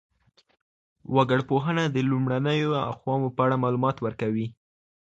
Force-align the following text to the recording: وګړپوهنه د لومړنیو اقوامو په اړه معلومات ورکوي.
وګړپوهنه 1.15 1.83
د 1.89 1.97
لومړنیو 2.09 2.71
اقوامو 2.91 3.29
په 3.35 3.41
اړه 3.45 3.61
معلومات 3.63 3.97
ورکوي. 4.01 4.47